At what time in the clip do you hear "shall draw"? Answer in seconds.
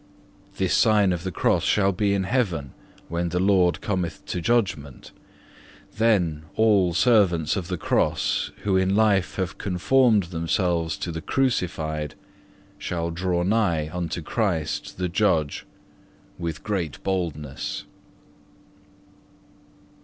12.79-13.43